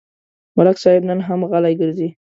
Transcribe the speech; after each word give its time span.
ملک 0.57 0.75
صاحب 0.83 1.03
نن 1.09 1.19
هم 1.27 1.39
غلی 1.51 1.73
ګرځي. 1.81 2.09